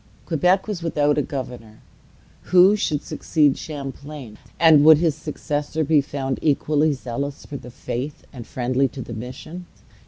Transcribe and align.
Quebec 0.25 0.67
was 0.67 0.81
without 0.81 1.15
a 1.15 1.21
governor. 1.21 1.79
Who 2.49 2.75
should 2.75 3.03
succeed 3.03 3.55
Champlain? 3.55 4.39
and 4.59 4.83
would 4.83 4.97
his 4.97 5.13
successor 5.13 5.83
be 5.83 6.01
found 6.01 6.39
equally 6.41 6.93
zealous 6.93 7.45
for 7.45 7.57
the 7.57 7.69
Faith, 7.69 8.25
and 8.33 8.47
friendly 8.47 8.87
to 8.87 9.01
the 9.03 9.13
mission? 9.13 9.67